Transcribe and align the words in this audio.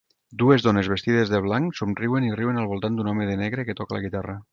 Dues 0.43 0.63
dones 0.67 0.87
vestides 0.93 1.33
de 1.33 1.41
blanc 1.47 1.77
somriuen 1.81 2.25
i 2.29 2.33
riuen 2.39 2.57
al 2.63 2.71
voltant 2.73 2.97
d'un 3.01 3.11
home 3.13 3.29
de 3.33 3.37
negre 3.43 3.67
que 3.69 3.77
toca 3.83 3.99
la 3.99 4.01
guitarra. 4.07 4.39